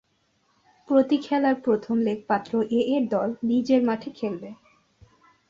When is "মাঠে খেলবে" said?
3.83-4.49